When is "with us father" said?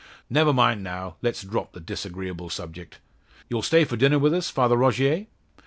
4.17-4.75